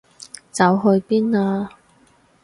[0.49, 1.69] 走去邊啊？